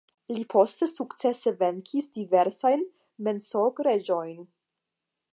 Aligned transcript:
Li 0.35 0.43
poste 0.51 0.85
sukcese 0.91 1.51
venkis 1.59 2.07
diversajn 2.15 2.85
"mensog-reĝojn". 3.27 4.41